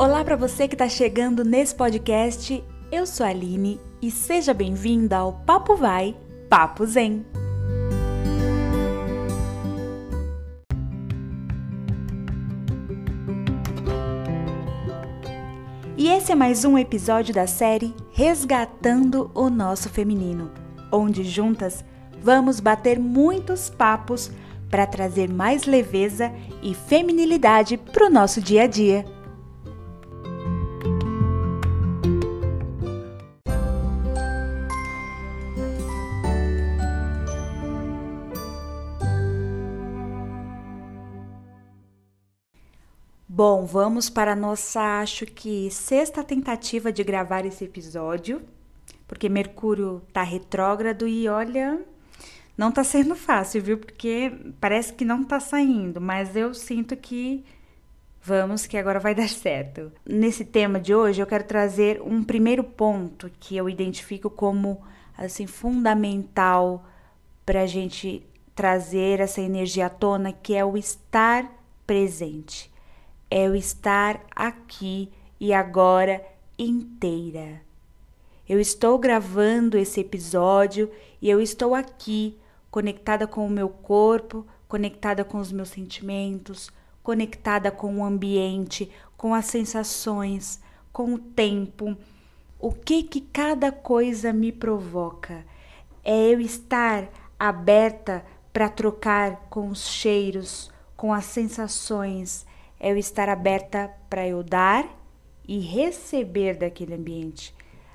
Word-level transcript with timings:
Olá 0.00 0.24
para 0.24 0.36
você 0.36 0.68
que 0.68 0.76
está 0.76 0.88
chegando 0.88 1.42
nesse 1.42 1.74
podcast. 1.74 2.62
Eu 2.92 3.04
sou 3.04 3.26
a 3.26 3.30
Aline 3.30 3.80
e 4.00 4.12
seja 4.12 4.54
bem-vinda 4.54 5.16
ao 5.16 5.32
Papo 5.32 5.74
Vai, 5.74 6.14
Papo 6.48 6.86
Zen. 6.86 7.26
E 15.96 16.06
esse 16.06 16.30
é 16.30 16.34
mais 16.36 16.64
um 16.64 16.78
episódio 16.78 17.34
da 17.34 17.48
série 17.48 17.92
Resgatando 18.12 19.32
o 19.34 19.50
Nosso 19.50 19.88
Feminino, 19.88 20.52
onde 20.92 21.24
juntas 21.24 21.84
vamos 22.22 22.60
bater 22.60 23.00
muitos 23.00 23.68
papos 23.68 24.30
para 24.70 24.86
trazer 24.86 25.28
mais 25.28 25.64
leveza 25.64 26.32
e 26.62 26.72
feminilidade 26.72 27.76
para 27.76 28.06
o 28.06 28.10
nosso 28.10 28.40
dia 28.40 28.62
a 28.62 28.66
dia. 28.68 29.17
Bom, 43.38 43.64
vamos 43.64 44.10
para 44.10 44.32
a 44.32 44.34
nossa, 44.34 45.00
acho 45.00 45.24
que, 45.24 45.70
sexta 45.70 46.24
tentativa 46.24 46.90
de 46.90 47.04
gravar 47.04 47.46
esse 47.46 47.66
episódio, 47.66 48.42
porque 49.06 49.28
Mercúrio 49.28 50.02
tá 50.12 50.24
retrógrado 50.24 51.06
e 51.06 51.28
olha, 51.28 51.80
não 52.56 52.72
tá 52.72 52.82
sendo 52.82 53.14
fácil, 53.14 53.62
viu? 53.62 53.78
Porque 53.78 54.32
parece 54.60 54.92
que 54.92 55.04
não 55.04 55.22
tá 55.22 55.38
saindo, 55.38 56.00
mas 56.00 56.34
eu 56.34 56.52
sinto 56.52 56.96
que 56.96 57.44
vamos, 58.20 58.66
que 58.66 58.76
agora 58.76 58.98
vai 58.98 59.14
dar 59.14 59.28
certo. 59.28 59.92
Nesse 60.04 60.44
tema 60.44 60.80
de 60.80 60.92
hoje, 60.92 61.22
eu 61.22 61.26
quero 61.28 61.44
trazer 61.44 62.02
um 62.02 62.24
primeiro 62.24 62.64
ponto 62.64 63.30
que 63.38 63.56
eu 63.56 63.68
identifico 63.68 64.28
como, 64.28 64.82
assim, 65.16 65.46
fundamental 65.46 66.84
para 67.46 67.62
a 67.62 67.66
gente 67.66 68.26
trazer 68.52 69.20
essa 69.20 69.40
energia 69.40 69.86
à 69.86 69.90
tona, 69.90 70.32
que 70.32 70.56
é 70.56 70.64
o 70.64 70.76
estar 70.76 71.48
presente 71.86 72.76
é 73.30 73.48
o 73.48 73.54
estar 73.54 74.24
aqui 74.34 75.10
e 75.38 75.52
agora 75.52 76.24
inteira. 76.58 77.60
Eu 78.48 78.58
estou 78.58 78.98
gravando 78.98 79.76
esse 79.76 80.00
episódio 80.00 80.90
e 81.20 81.28
eu 81.28 81.40
estou 81.40 81.74
aqui, 81.74 82.38
conectada 82.70 83.26
com 83.26 83.46
o 83.46 83.50
meu 83.50 83.68
corpo, 83.68 84.46
conectada 84.66 85.24
com 85.24 85.38
os 85.38 85.52
meus 85.52 85.68
sentimentos, 85.68 86.70
conectada 87.02 87.70
com 87.70 87.98
o 87.98 88.04
ambiente, 88.04 88.90
com 89.16 89.34
as 89.34 89.46
sensações, 89.46 90.60
com 90.92 91.14
o 91.14 91.18
tempo. 91.18 91.96
O 92.58 92.72
que 92.72 93.02
que 93.02 93.20
cada 93.20 93.70
coisa 93.70 94.32
me 94.32 94.50
provoca? 94.50 95.44
É 96.02 96.32
eu 96.32 96.40
estar 96.40 97.08
aberta 97.38 98.24
para 98.52 98.68
trocar 98.68 99.46
com 99.50 99.68
os 99.68 99.86
cheiros, 99.86 100.70
com 100.96 101.12
as 101.12 101.26
sensações, 101.26 102.46
é 102.80 102.90
eu 102.90 102.96
estar 102.96 103.28
aberta 103.28 103.90
para 104.08 104.26
eu 104.26 104.42
dar 104.42 104.86
e 105.46 105.58
receber 105.58 106.56
daquele 106.56 106.94
ambiente. 106.94 107.54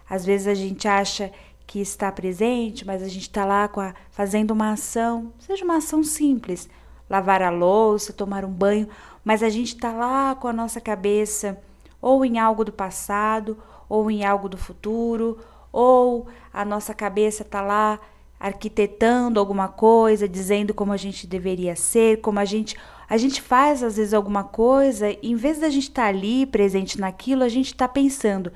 Às 0.10 0.26
vezes 0.26 0.48
a 0.48 0.54
gente 0.54 0.88
acha 0.88 1.32
que 1.66 1.80
está 1.80 2.12
presente, 2.12 2.86
mas 2.86 3.02
a 3.02 3.08
gente 3.08 3.22
está 3.22 3.46
lá 3.46 3.66
a, 3.66 3.94
fazendo 4.12 4.52
uma 4.52 4.74
ação, 4.74 5.32
seja 5.40 5.64
uma 5.64 5.78
ação 5.78 6.04
simples, 6.04 6.70
lavar 7.10 7.42
a 7.42 7.50
louça, 7.50 8.12
tomar 8.12 8.44
um 8.44 8.52
banho, 8.52 8.88
mas 9.24 9.42
a 9.42 9.50
gente 9.50 9.76
está 9.76 9.92
lá 9.92 10.36
com 10.36 10.48
a 10.48 10.54
nossa 10.54 10.82
cabeça 10.82 11.60
ou 12.02 12.26
em 12.26 12.38
algo 12.38 12.66
do 12.66 12.72
passado, 12.72 13.58
ou 13.88 14.12
em 14.12 14.26
algo 14.26 14.50
do 14.50 14.58
futuro, 14.58 15.40
ou 15.72 16.28
a 16.52 16.66
nossa 16.66 16.94
cabeça 16.94 17.44
está 17.44 17.62
lá 17.62 18.00
arquitetando 18.40 19.40
alguma 19.40 19.70
coisa, 19.70 20.28
dizendo 20.28 20.74
como 20.74 20.92
a 20.92 20.98
gente 20.98 21.26
deveria 21.26 21.78
ser, 21.78 22.20
como 22.20 22.40
a 22.40 22.46
gente 22.46 22.76
a 23.10 23.18
gente 23.18 23.42
faz 23.42 23.84
às 23.84 23.98
vezes 23.98 24.14
alguma 24.14 24.44
coisa, 24.44 25.10
e 25.10 25.32
em 25.32 25.36
vez 25.36 25.60
da 25.60 25.70
gente 25.70 25.90
estar 25.90 26.04
tá 26.04 26.08
ali 26.08 26.46
presente 26.46 27.00
naquilo, 27.00 27.44
a 27.44 27.50
gente 27.50 27.68
está 27.68 27.88
pensando: 27.88 28.52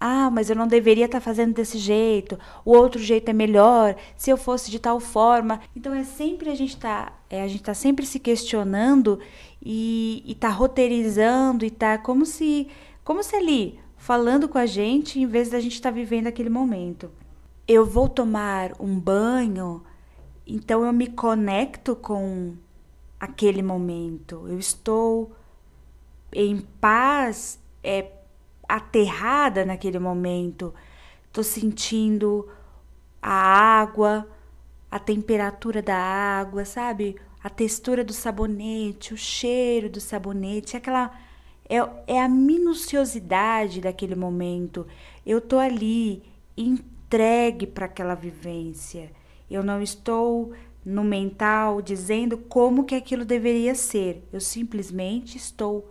ah, 0.00 0.30
mas 0.30 0.48
eu 0.48 0.56
não 0.56 0.66
deveria 0.66 1.06
estar 1.06 1.18
tá 1.18 1.24
fazendo 1.24 1.54
desse 1.54 1.78
jeito, 1.78 2.38
o 2.64 2.72
outro 2.72 3.00
jeito 3.00 3.28
é 3.28 3.32
melhor, 3.32 3.96
se 4.16 4.30
eu 4.30 4.36
fosse 4.36 4.70
de 4.70 4.78
tal 4.78 5.00
forma. 5.00 5.60
Então 5.74 5.92
é 5.92 6.04
sempre 6.04 6.50
a 6.50 6.54
gente 6.54 6.76
tá, 6.76 7.12
é, 7.28 7.42
a 7.42 7.48
gente 7.48 7.62
tá 7.62 7.74
sempre 7.74 8.06
se 8.06 8.18
questionando 8.20 9.18
e, 9.62 10.22
e 10.26 10.34
tá 10.34 10.48
roteirizando 10.48 11.64
e 11.64 11.70
tá 11.70 11.98
como 11.98 12.24
se, 12.24 12.68
como 13.04 13.22
se 13.22 13.34
ali 13.34 13.78
falando 13.96 14.48
com 14.48 14.56
a 14.56 14.66
gente 14.66 15.20
em 15.20 15.26
vez 15.26 15.50
da 15.50 15.60
gente 15.60 15.74
estar 15.74 15.90
tá 15.90 15.94
vivendo 15.94 16.28
aquele 16.28 16.48
momento. 16.48 17.10
Eu 17.66 17.84
vou 17.84 18.08
tomar 18.08 18.72
um 18.80 18.98
banho, 18.98 19.82
então 20.46 20.84
eu 20.84 20.92
me 20.92 21.08
conecto 21.08 21.94
com 21.96 22.54
aquele 23.18 23.62
momento. 23.62 24.46
Eu 24.48 24.58
estou 24.58 25.32
em 26.32 26.60
paz, 26.80 27.58
é, 27.82 28.12
aterrada 28.68 29.64
naquele 29.64 29.98
momento. 29.98 30.74
Estou 31.26 31.42
sentindo 31.42 32.48
a 33.20 33.32
água, 33.32 34.28
a 34.90 34.98
temperatura 34.98 35.82
da 35.82 35.96
água, 35.96 36.64
sabe? 36.64 37.16
A 37.42 37.48
textura 37.48 38.04
do 38.04 38.12
sabonete, 38.12 39.14
o 39.14 39.16
cheiro 39.16 39.88
do 39.88 40.00
sabonete, 40.00 40.76
aquela 40.76 41.10
é, 41.68 41.76
é 42.06 42.20
a 42.20 42.28
minuciosidade 42.28 43.80
daquele 43.80 44.14
momento. 44.14 44.86
Eu 45.24 45.40
tô 45.40 45.58
ali 45.58 46.22
entregue 46.56 47.66
para 47.66 47.86
aquela 47.86 48.14
vivência. 48.14 49.10
Eu 49.50 49.62
não 49.62 49.80
estou 49.80 50.52
no 50.84 51.04
mental 51.04 51.82
dizendo 51.82 52.38
como 52.38 52.84
que 52.84 52.94
aquilo 52.94 53.24
deveria 53.24 53.74
ser. 53.74 54.26
Eu 54.32 54.40
simplesmente 54.40 55.36
estou 55.36 55.90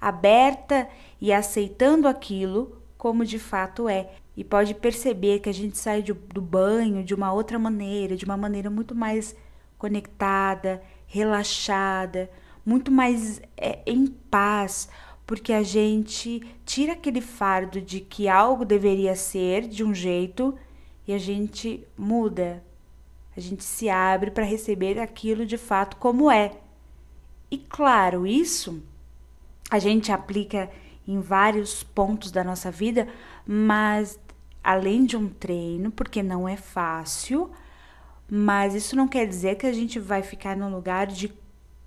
aberta 0.00 0.88
e 1.20 1.32
aceitando 1.32 2.06
aquilo 2.06 2.82
como 2.98 3.24
de 3.24 3.38
fato 3.38 3.88
é. 3.88 4.10
E 4.36 4.42
pode 4.42 4.74
perceber 4.74 5.40
que 5.40 5.48
a 5.48 5.54
gente 5.54 5.78
sai 5.78 6.02
de, 6.02 6.12
do 6.12 6.40
banho 6.40 7.04
de 7.04 7.14
uma 7.14 7.32
outra 7.32 7.58
maneira, 7.58 8.16
de 8.16 8.24
uma 8.24 8.36
maneira 8.36 8.68
muito 8.68 8.94
mais 8.94 9.34
conectada, 9.78 10.82
relaxada, 11.06 12.30
muito 12.64 12.90
mais 12.90 13.40
é, 13.56 13.80
em 13.86 14.06
paz, 14.06 14.88
porque 15.26 15.52
a 15.52 15.62
gente 15.62 16.42
tira 16.64 16.94
aquele 16.94 17.20
fardo 17.20 17.80
de 17.80 18.00
que 18.00 18.28
algo 18.28 18.64
deveria 18.64 19.14
ser 19.14 19.68
de 19.68 19.84
um 19.84 19.94
jeito 19.94 20.54
e 21.06 21.12
a 21.12 21.18
gente 21.18 21.86
muda, 21.96 22.64
a 23.36 23.40
gente 23.40 23.64
se 23.64 23.88
abre 23.88 24.30
para 24.30 24.44
receber 24.44 24.98
aquilo 24.98 25.44
de 25.44 25.58
fato 25.58 25.96
como 25.96 26.30
é. 26.30 26.52
E 27.50 27.58
claro, 27.58 28.26
isso 28.26 28.82
a 29.70 29.78
gente 29.78 30.12
aplica 30.12 30.70
em 31.06 31.20
vários 31.20 31.82
pontos 31.82 32.30
da 32.30 32.44
nossa 32.44 32.70
vida, 32.70 33.08
mas 33.46 34.18
além 34.62 35.04
de 35.04 35.16
um 35.16 35.28
treino, 35.28 35.90
porque 35.90 36.22
não 36.22 36.48
é 36.48 36.56
fácil, 36.56 37.50
mas 38.28 38.74
isso 38.74 38.96
não 38.96 39.06
quer 39.06 39.26
dizer 39.26 39.56
que 39.56 39.66
a 39.66 39.72
gente 39.72 39.98
vai 39.98 40.22
ficar 40.22 40.56
num 40.56 40.74
lugar 40.74 41.06
de 41.06 41.32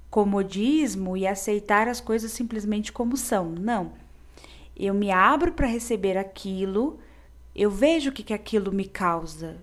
comodismo 0.09 1.17
e 1.17 1.25
aceitar 1.25 1.87
as 1.87 1.99
coisas 1.99 2.31
simplesmente 2.31 2.91
como 2.91 3.17
são. 3.17 3.49
Não. 3.49 3.93
Eu 4.75 4.93
me 4.93 5.09
abro 5.09 5.53
para 5.53 5.65
receber 5.65 6.17
aquilo, 6.17 6.99
eu 7.55 7.71
vejo 7.71 8.11
o 8.11 8.13
que, 8.13 8.21
que 8.21 8.33
aquilo 8.33 8.71
me 8.71 8.85
causa, 8.85 9.57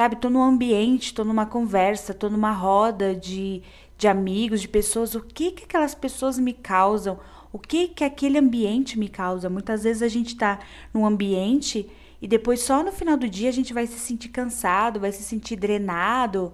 Sabe, 0.00 0.16
tô 0.16 0.30
num 0.30 0.42
ambiente, 0.42 1.12
tô 1.12 1.24
numa 1.24 1.44
conversa, 1.44 2.14
tô 2.14 2.30
numa 2.30 2.52
roda 2.52 3.14
de, 3.14 3.62
de 3.98 4.08
amigos, 4.08 4.62
de 4.62 4.66
pessoas, 4.66 5.14
o 5.14 5.20
que 5.20 5.50
que 5.50 5.64
aquelas 5.64 5.94
pessoas 5.94 6.38
me 6.38 6.54
causam? 6.54 7.20
O 7.52 7.58
que 7.58 7.88
que 7.88 8.02
aquele 8.02 8.38
ambiente 8.38 8.98
me 8.98 9.10
causa? 9.10 9.50
Muitas 9.50 9.82
vezes 9.82 10.00
a 10.00 10.08
gente 10.08 10.38
tá 10.38 10.58
num 10.94 11.04
ambiente 11.04 11.86
e 12.18 12.26
depois 12.26 12.62
só 12.62 12.82
no 12.82 12.90
final 12.90 13.18
do 13.18 13.28
dia 13.28 13.50
a 13.50 13.52
gente 13.52 13.74
vai 13.74 13.86
se 13.86 13.98
sentir 13.98 14.30
cansado, 14.30 14.98
vai 15.00 15.12
se 15.12 15.22
sentir 15.22 15.56
drenado. 15.56 16.50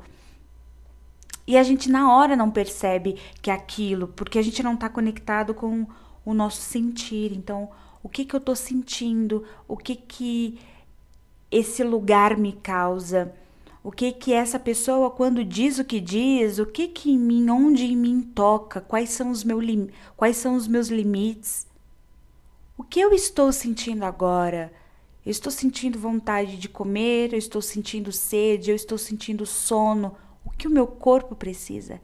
E 1.46 1.56
a 1.56 1.62
gente 1.62 1.88
na 1.88 2.12
hora 2.12 2.34
não 2.34 2.50
percebe 2.50 3.16
que 3.40 3.48
é 3.48 3.54
aquilo, 3.54 4.08
porque 4.08 4.40
a 4.40 4.42
gente 4.42 4.60
não 4.60 4.74
está 4.74 4.88
conectado 4.88 5.54
com 5.54 5.86
o 6.24 6.34
nosso 6.34 6.62
sentir. 6.62 7.30
Então, 7.32 7.70
o 8.02 8.08
que 8.08 8.24
que 8.24 8.34
eu 8.34 8.38
estou 8.38 8.56
sentindo? 8.56 9.44
O 9.68 9.76
que 9.76 9.94
que 9.94 10.58
esse 11.56 11.82
lugar 11.82 12.36
me 12.36 12.52
causa? 12.52 13.34
O 13.82 13.92
que 13.92 14.12
que 14.12 14.32
essa 14.32 14.58
pessoa 14.58 15.10
quando 15.10 15.44
diz 15.44 15.78
o 15.78 15.84
que 15.84 16.00
diz, 16.00 16.58
o 16.58 16.66
que 16.66 16.88
que 16.88 17.10
em 17.10 17.18
mim, 17.18 17.48
onde 17.50 17.84
em 17.84 17.96
mim 17.96 18.20
toca, 18.20 18.80
quais 18.80 19.10
são 19.10 19.30
os 19.30 19.44
meus 19.44 19.64
quais 20.16 20.36
são 20.36 20.56
os 20.56 20.66
meus 20.66 20.88
limites? 20.88 21.66
O 22.76 22.82
que 22.82 23.00
eu 23.00 23.12
estou 23.12 23.52
sentindo 23.52 24.04
agora? 24.04 24.72
Eu 25.24 25.30
estou 25.30 25.50
sentindo 25.50 25.98
vontade 25.98 26.56
de 26.56 26.68
comer, 26.68 27.32
eu 27.32 27.38
estou 27.38 27.62
sentindo 27.62 28.12
sede, 28.12 28.70
eu 28.70 28.76
estou 28.76 28.98
sentindo 28.98 29.46
sono. 29.46 30.14
O 30.44 30.50
que 30.50 30.68
o 30.68 30.70
meu 30.70 30.86
corpo 30.86 31.34
precisa? 31.34 32.00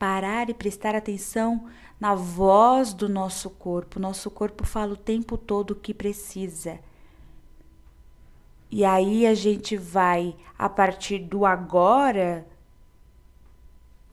parar 0.00 0.48
e 0.48 0.54
prestar 0.54 0.96
atenção 0.96 1.66
na 2.00 2.14
voz 2.14 2.94
do 2.94 3.06
nosso 3.06 3.50
corpo. 3.50 4.00
Nosso 4.00 4.30
corpo 4.30 4.64
fala 4.64 4.94
o 4.94 4.96
tempo 4.96 5.36
todo 5.36 5.72
o 5.72 5.74
que 5.74 5.92
precisa. 5.92 6.80
E 8.70 8.84
aí 8.84 9.26
a 9.26 9.34
gente 9.34 9.76
vai, 9.76 10.36
a 10.56 10.68
partir 10.68 11.18
do 11.18 11.44
agora, 11.44 12.46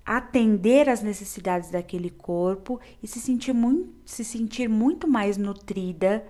atender 0.04 0.90
às 0.90 1.02
necessidades 1.02 1.70
daquele 1.70 2.10
corpo 2.10 2.80
e 3.04 3.08
se 3.08 3.20
sentir 3.20 3.54
muito, 3.54 3.94
se 4.06 4.24
sentir 4.24 4.68
muito 4.68 5.08
mais 5.08 5.38
nutrida, 5.38 6.26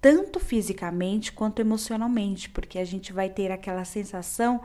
tanto 0.00 0.40
fisicamente 0.40 1.32
quanto 1.32 1.60
emocionalmente, 1.60 2.50
porque 2.50 2.78
a 2.78 2.84
gente 2.84 3.12
vai 3.12 3.28
ter 3.28 3.52
aquela 3.52 3.84
sensação 3.84 4.62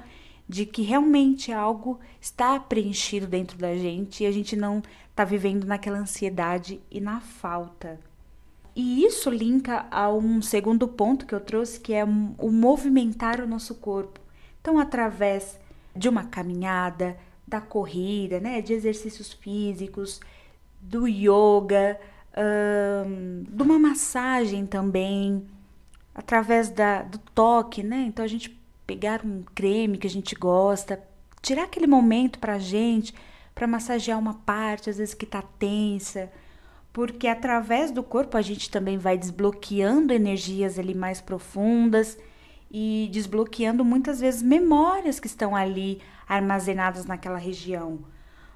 de 0.49 0.65
que 0.65 0.81
realmente 0.81 1.51
algo 1.51 1.99
está 2.19 2.59
preenchido 2.59 3.27
dentro 3.27 3.57
da 3.57 3.75
gente 3.75 4.23
e 4.23 4.25
a 4.25 4.31
gente 4.31 4.55
não 4.55 4.81
está 5.09 5.25
vivendo 5.25 5.65
naquela 5.65 5.99
ansiedade 5.99 6.81
e 6.89 7.01
na 7.01 7.19
falta. 7.19 7.99
E 8.79 9.03
isso 9.03 9.31
linka 9.31 9.87
a 9.89 10.07
um 10.13 10.39
segundo 10.39 10.87
ponto 10.87 11.25
que 11.25 11.33
eu 11.33 11.39
trouxe, 11.39 11.79
que 11.79 11.93
é 11.93 12.03
o 12.03 12.51
movimentar 12.51 13.41
o 13.41 13.47
nosso 13.47 13.73
corpo. 13.73 14.19
Então, 14.61 14.77
através 14.77 15.59
de 15.95 16.07
uma 16.07 16.25
caminhada, 16.25 17.17
da 17.47 17.59
corrida, 17.59 18.39
né, 18.39 18.61
de 18.61 18.73
exercícios 18.73 19.33
físicos, 19.33 20.19
do 20.79 21.07
yoga, 21.07 21.99
um, 22.37 23.45
de 23.49 23.63
uma 23.63 23.79
massagem 23.79 24.67
também, 24.67 25.47
através 26.13 26.69
da, 26.69 27.01
do 27.01 27.17
toque, 27.17 27.81
né? 27.81 28.05
Então, 28.07 28.23
a 28.23 28.27
gente 28.27 28.61
pegar 28.85 29.25
um 29.25 29.41
creme 29.55 29.97
que 29.97 30.05
a 30.05 30.09
gente 30.09 30.35
gosta, 30.35 31.01
tirar 31.41 31.63
aquele 31.63 31.87
momento 31.87 32.37
para 32.37 32.53
a 32.53 32.59
gente, 32.59 33.11
para 33.55 33.65
massagear 33.65 34.19
uma 34.19 34.35
parte, 34.35 34.87
às 34.87 34.99
vezes 34.99 35.15
que 35.15 35.25
está 35.25 35.41
tensa, 35.41 36.31
porque 36.97 37.27
através 37.27 37.91
do 37.91 38.01
corpo 38.01 38.37
a 38.37 38.41
gente 38.41 38.71
também 38.71 38.97
vai 38.97 39.19
desbloqueando 39.19 40.11
energias 40.11 40.79
ali 40.79 40.95
mais 40.95 41.21
profundas 41.21 42.17
e 42.71 43.07
desbloqueando 43.11 43.85
muitas 43.85 44.19
vezes 44.19 44.41
memórias 44.41 45.19
que 45.19 45.27
estão 45.27 45.55
ali 45.55 46.01
armazenadas 46.27 47.05
naquela 47.05 47.37
região. 47.37 47.99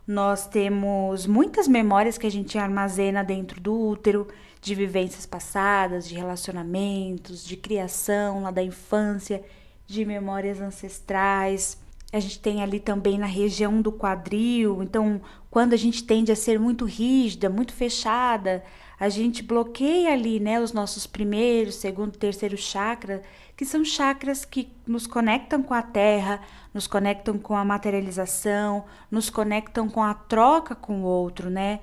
Nós 0.07 0.47
temos 0.47 1.27
muitas 1.27 1.67
memórias 1.67 2.17
que 2.17 2.25
a 2.25 2.31
gente 2.31 2.57
armazena 2.57 3.23
dentro 3.23 3.61
do 3.61 3.79
útero, 3.79 4.27
de 4.59 4.73
vivências 4.73 5.27
passadas, 5.27 6.09
de 6.09 6.15
relacionamentos, 6.15 7.45
de 7.45 7.55
criação 7.55 8.41
lá 8.41 8.49
da 8.49 8.63
infância 8.63 9.43
de 9.85 10.03
memórias 10.03 10.59
ancestrais. 10.59 11.77
A 12.11 12.19
gente 12.19 12.39
tem 12.39 12.63
ali 12.63 12.79
também 12.79 13.19
na 13.19 13.27
região 13.27 13.83
do 13.83 13.91
quadril. 13.91 14.81
Então, 14.81 15.21
quando 15.51 15.73
a 15.73 15.77
gente 15.77 16.03
tende 16.05 16.31
a 16.31 16.35
ser 16.35 16.57
muito 16.57 16.85
rígida, 16.85 17.49
muito 17.49 17.73
fechada, 17.73 18.63
a 18.97 19.09
gente 19.09 19.43
bloqueia 19.43 20.13
ali, 20.13 20.39
né, 20.39 20.61
os 20.61 20.71
nossos 20.71 21.05
primeiros, 21.05 21.75
segundo, 21.75 22.17
terceiro 22.17 22.55
chakra, 22.55 23.21
que 23.57 23.65
são 23.65 23.83
chakras 23.83 24.45
que 24.45 24.71
nos 24.87 25.05
conectam 25.05 25.61
com 25.61 25.73
a 25.73 25.81
terra, 25.81 26.39
nos 26.73 26.87
conectam 26.87 27.37
com 27.37 27.53
a 27.53 27.65
materialização, 27.65 28.85
nos 29.11 29.29
conectam 29.29 29.89
com 29.89 30.01
a 30.01 30.13
troca 30.13 30.73
com 30.73 31.01
o 31.01 31.05
outro, 31.05 31.49
né? 31.49 31.81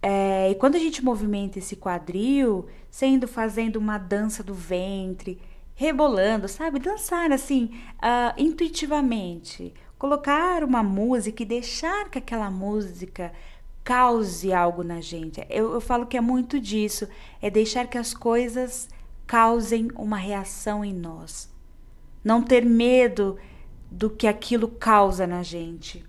É, 0.00 0.50
e 0.50 0.54
quando 0.54 0.76
a 0.76 0.78
gente 0.78 1.04
movimenta 1.04 1.58
esse 1.58 1.76
quadril, 1.76 2.66
sendo 2.90 3.26
fazendo 3.26 3.76
uma 3.76 3.98
dança 3.98 4.42
do 4.42 4.54
ventre, 4.54 5.40
rebolando, 5.74 6.46
sabe? 6.46 6.78
Dançar 6.78 7.32
assim, 7.32 7.70
uh, 7.96 8.34
intuitivamente. 8.36 9.74
Colocar 10.04 10.62
uma 10.62 10.82
música 10.82 11.42
e 11.42 11.46
deixar 11.46 12.10
que 12.10 12.18
aquela 12.18 12.50
música 12.50 13.32
cause 13.82 14.52
algo 14.52 14.84
na 14.84 15.00
gente. 15.00 15.42
Eu, 15.48 15.72
eu 15.72 15.80
falo 15.80 16.04
que 16.04 16.14
é 16.14 16.20
muito 16.20 16.60
disso, 16.60 17.08
é 17.40 17.48
deixar 17.48 17.86
que 17.86 17.96
as 17.96 18.12
coisas 18.12 18.86
causem 19.26 19.88
uma 19.96 20.18
reação 20.18 20.84
em 20.84 20.92
nós. 20.92 21.50
Não 22.22 22.42
ter 22.42 22.66
medo 22.66 23.38
do 23.90 24.10
que 24.10 24.26
aquilo 24.26 24.68
causa 24.68 25.26
na 25.26 25.42
gente. 25.42 26.04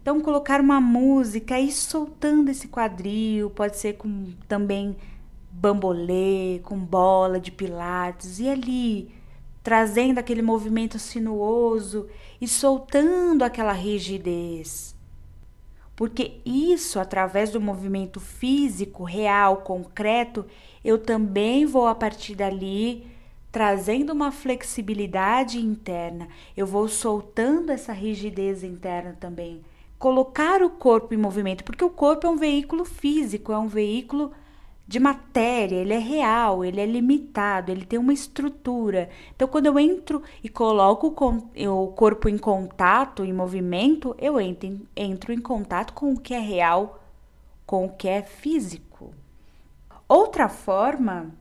Então, 0.00 0.22
colocar 0.22 0.58
uma 0.58 0.80
música 0.80 1.60
e 1.60 1.70
soltando 1.70 2.48
esse 2.48 2.68
quadril, 2.68 3.50
pode 3.50 3.76
ser 3.76 3.98
com 3.98 4.32
também 4.48 4.96
bambolê, 5.50 6.58
com 6.64 6.78
bola 6.78 7.38
de 7.38 7.52
pilates, 7.52 8.40
e 8.40 8.48
ali 8.48 9.21
trazendo 9.62 10.18
aquele 10.18 10.42
movimento 10.42 10.98
sinuoso 10.98 12.08
e 12.40 12.48
soltando 12.48 13.42
aquela 13.42 13.72
rigidez. 13.72 14.96
Porque 15.94 16.40
isso, 16.44 16.98
através 16.98 17.50
do 17.50 17.60
movimento 17.60 18.18
físico, 18.18 19.04
real, 19.04 19.58
concreto, 19.58 20.44
eu 20.84 20.98
também 20.98 21.64
vou 21.64 21.86
a 21.86 21.94
partir 21.94 22.34
dali 22.34 23.06
trazendo 23.52 24.12
uma 24.12 24.32
flexibilidade 24.32 25.60
interna. 25.60 26.26
Eu 26.56 26.66
vou 26.66 26.88
soltando 26.88 27.70
essa 27.70 27.92
rigidez 27.92 28.64
interna 28.64 29.16
também. 29.20 29.60
Colocar 29.98 30.62
o 30.62 30.70
corpo 30.70 31.14
em 31.14 31.18
movimento, 31.18 31.62
porque 31.62 31.84
o 31.84 31.90
corpo 31.90 32.26
é 32.26 32.30
um 32.30 32.36
veículo 32.36 32.84
físico, 32.84 33.52
é 33.52 33.58
um 33.58 33.68
veículo 33.68 34.32
de 34.86 34.98
matéria, 34.98 35.76
ele 35.76 35.94
é 35.94 35.98
real, 35.98 36.64
ele 36.64 36.80
é 36.80 36.86
limitado, 36.86 37.70
ele 37.70 37.84
tem 37.84 37.98
uma 37.98 38.12
estrutura. 38.12 39.08
Então, 39.34 39.48
quando 39.48 39.66
eu 39.66 39.78
entro 39.78 40.22
e 40.42 40.48
coloco 40.48 41.06
o 41.06 41.86
corpo 41.92 42.28
em 42.28 42.36
contato, 42.36 43.24
em 43.24 43.32
movimento, 43.32 44.14
eu 44.18 44.40
entro, 44.40 45.32
em 45.32 45.40
contato 45.40 45.92
com 45.92 46.12
o 46.12 46.20
que 46.20 46.34
é 46.34 46.40
real, 46.40 47.02
com 47.64 47.86
o 47.86 47.88
que 47.90 48.08
é 48.08 48.22
físico. 48.22 49.14
Outra 50.08 50.48
forma 50.48 51.32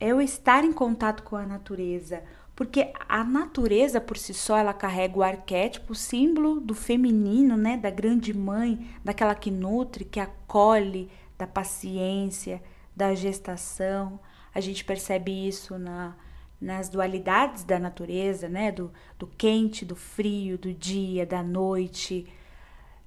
é 0.00 0.08
eu 0.08 0.20
estar 0.20 0.64
em 0.64 0.72
contato 0.72 1.22
com 1.22 1.36
a 1.36 1.46
natureza, 1.46 2.22
porque 2.56 2.90
a 3.08 3.22
natureza 3.22 4.00
por 4.00 4.16
si 4.16 4.32
só 4.32 4.56
ela 4.56 4.72
carrega 4.72 5.18
o 5.18 5.22
arquétipo, 5.22 5.92
o 5.92 5.96
símbolo 5.96 6.58
do 6.58 6.74
feminino, 6.74 7.56
né, 7.56 7.76
da 7.76 7.90
grande 7.90 8.32
mãe, 8.32 8.90
daquela 9.04 9.34
que 9.34 9.50
nutre, 9.50 10.04
que 10.04 10.18
acolhe, 10.18 11.08
da 11.38 11.46
paciência, 11.46 12.62
da 12.96 13.14
gestação. 13.14 14.18
A 14.54 14.60
gente 14.60 14.84
percebe 14.84 15.46
isso 15.46 15.78
na, 15.78 16.16
nas 16.58 16.88
dualidades 16.88 17.62
da 17.62 17.78
natureza, 17.78 18.48
né? 18.48 18.72
Do, 18.72 18.90
do 19.18 19.26
quente, 19.26 19.84
do 19.84 19.94
frio, 19.94 20.56
do 20.56 20.72
dia, 20.72 21.26
da 21.26 21.42
noite, 21.42 22.26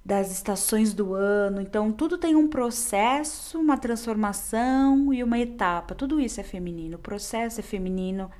das 0.04 0.30
estações 0.30 0.94
do 0.94 1.14
ano. 1.14 1.60
Então, 1.60 1.90
tudo 1.92 2.16
tem 2.16 2.36
um 2.36 2.48
processo, 2.48 3.58
uma 3.58 3.76
transformação 3.76 5.12
e 5.12 5.22
uma 5.24 5.38
etapa. 5.38 5.94
Tudo 5.94 6.20
isso 6.20 6.40
é 6.40 6.44
feminino. 6.44 6.96
O 6.96 7.00
processo 7.00 7.58
é 7.60 7.62
feminino, 7.62 8.30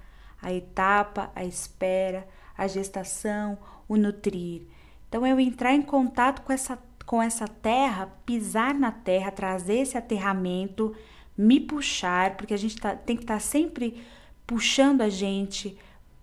a 0.40 0.52
etapa, 0.52 1.30
a 1.34 1.44
espera, 1.44 2.26
a 2.56 2.66
gestação, 2.66 3.58
o 3.88 3.96
nutrir. 3.96 4.62
Então, 5.08 5.26
eu 5.26 5.40
entrar 5.40 5.74
em 5.74 5.82
contato 5.82 6.42
com 6.42 6.52
essa, 6.52 6.78
com 7.04 7.20
essa 7.20 7.48
terra, 7.48 8.08
pisar 8.24 8.72
na 8.72 8.92
terra, 8.92 9.32
trazer 9.32 9.80
esse 9.80 9.98
aterramento 9.98 10.94
me 11.40 11.58
puxar, 11.58 12.36
porque 12.36 12.52
a 12.52 12.56
gente 12.56 12.76
tá, 12.76 12.94
tem 12.94 13.16
que 13.16 13.22
estar 13.22 13.34
tá 13.34 13.40
sempre 13.40 14.02
puxando 14.46 15.00
a 15.00 15.08
gente 15.08 15.76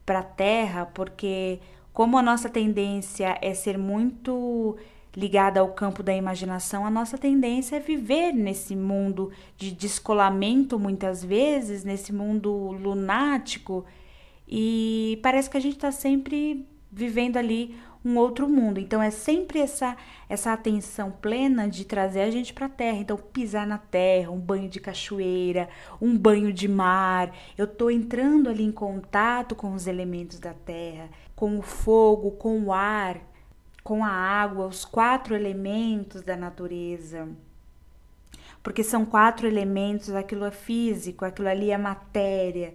para 0.06 0.20
a 0.20 0.24
terra, 0.24 0.86
porque 0.86 1.60
como 1.92 2.18
a 2.18 2.22
nossa 2.22 2.48
tendência 2.50 3.38
é 3.42 3.54
ser 3.54 3.78
muito 3.78 4.78
ligada 5.16 5.60
ao 5.60 5.70
campo 5.70 6.04
da 6.04 6.16
imaginação, 6.16 6.86
a 6.86 6.92
nossa 6.92 7.18
tendência 7.18 7.78
é 7.78 7.80
viver 7.80 8.32
nesse 8.32 8.76
mundo 8.76 9.32
de 9.58 9.72
descolamento 9.72 10.78
muitas 10.78 11.26
vezes, 11.26 11.84
nesse 11.84 12.14
mundo 12.14 12.52
lunático, 12.74 13.84
e 14.48 15.20
parece 15.24 15.50
que 15.50 15.58
a 15.58 15.60
gente 15.60 15.78
está 15.78 15.92
sempre 15.92 16.68
vivendo 16.92 17.38
ali 17.38 17.76
um 18.08 18.18
outro 18.18 18.48
mundo. 18.48 18.80
Então 18.80 19.02
é 19.02 19.12
sempre 19.12 19.60
essa 19.60 19.98
essa 20.30 20.52
atenção 20.52 21.10
plena 21.10 21.70
de 21.70 21.86
trazer 21.86 22.22
a 22.22 22.32
gente 22.32 22.54
para 22.54 22.66
a 22.66 22.70
terra. 22.70 22.98
Então 22.98 23.18
pisar 23.18 23.68
na 23.68 23.78
terra, 23.78 24.32
um 24.32 24.40
banho 24.40 24.70
de 24.70 24.80
cachoeira, 24.80 25.70
um 26.02 26.18
banho 26.18 26.52
de 26.54 26.68
mar. 26.68 27.34
Eu 27.58 27.68
tô 27.68 27.90
entrando 27.90 28.50
ali 28.50 28.64
em 28.64 28.72
contato 28.72 29.56
com 29.56 29.74
os 29.74 29.88
elementos 29.88 30.40
da 30.40 30.54
terra, 30.54 31.10
com 31.36 31.58
o 31.58 31.62
fogo, 31.62 32.32
com 32.32 32.62
o 32.64 32.74
ar, 32.74 33.20
com 33.84 34.04
a 34.04 34.10
água, 34.10 34.68
os 34.68 34.84
quatro 34.86 35.36
elementos 35.36 36.22
da 36.22 36.36
natureza. 36.36 37.28
Porque 38.64 38.84
são 38.84 39.06
quatro 39.06 39.48
elementos, 39.48 40.10
aquilo 40.14 40.46
é 40.46 40.52
físico, 40.52 41.24
aquilo 41.24 41.48
ali 41.48 41.72
é 41.72 41.78
matéria. 41.78 42.74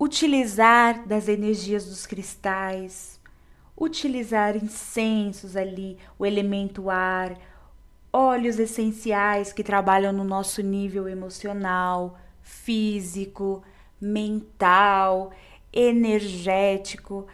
Utilizar 0.00 1.06
das 1.06 1.28
energias 1.28 1.84
dos 1.86 2.06
cristais, 2.06 3.17
utilizar 3.78 4.56
incensos 4.56 5.56
ali, 5.56 5.98
o 6.18 6.26
elemento 6.26 6.90
ar, 6.90 7.36
óleos 8.12 8.58
essenciais 8.58 9.52
que 9.52 9.62
trabalham 9.62 10.12
no 10.12 10.24
nosso 10.24 10.62
nível 10.62 11.08
emocional, 11.08 12.18
físico, 12.42 13.62
mental, 14.00 15.30
energético. 15.72 17.26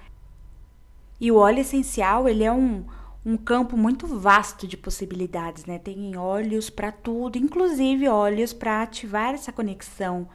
E 1.20 1.30
o 1.32 1.36
óleo 1.36 1.60
essencial, 1.60 2.28
ele 2.28 2.44
é 2.44 2.52
um, 2.52 2.84
um 3.24 3.36
campo 3.36 3.76
muito 3.76 4.06
vasto 4.06 4.66
de 4.66 4.76
possibilidades, 4.76 5.64
né? 5.64 5.78
Tem 5.78 6.16
olhos 6.16 6.68
para 6.68 6.92
tudo, 6.92 7.38
inclusive 7.38 8.08
olhos 8.08 8.52
para 8.52 8.82
ativar 8.82 9.32
essa 9.32 9.52
conexão 9.52 10.28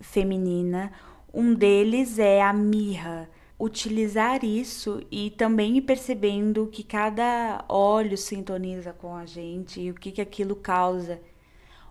feminina. 0.00 0.90
Um 1.32 1.54
deles 1.54 2.18
é 2.18 2.42
a 2.42 2.52
mirra. 2.52 3.28
Utilizar 3.64 4.44
isso 4.44 5.02
e 5.10 5.30
também 5.30 5.78
ir 5.78 5.80
percebendo 5.80 6.66
que 6.66 6.82
cada 6.82 7.64
olho 7.66 8.18
sintoniza 8.18 8.92
com 8.92 9.16
a 9.16 9.24
gente 9.24 9.80
e 9.80 9.90
o 9.90 9.94
que, 9.94 10.12
que 10.12 10.20
aquilo 10.20 10.54
causa. 10.54 11.18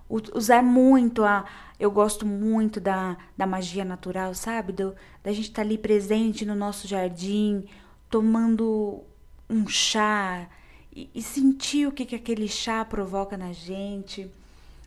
Usar 0.07 0.61
muito 0.61 1.23
a. 1.23 1.45
Eu 1.79 1.89
gosto 1.89 2.27
muito 2.27 2.79
da, 2.79 3.17
da 3.35 3.47
magia 3.47 3.83
natural, 3.83 4.35
sabe? 4.35 4.71
Do, 4.71 4.93
da 5.23 5.31
gente 5.31 5.45
estar 5.45 5.63
tá 5.63 5.67
ali 5.67 5.75
presente 5.75 6.45
no 6.45 6.53
nosso 6.53 6.87
jardim, 6.87 7.65
tomando 8.07 9.01
um 9.49 9.67
chá 9.67 10.47
e, 10.95 11.09
e 11.15 11.23
sentir 11.23 11.87
o 11.87 11.91
que, 11.91 12.05
que 12.05 12.15
aquele 12.15 12.47
chá 12.47 12.85
provoca 12.85 13.35
na 13.35 13.51
gente. 13.51 14.29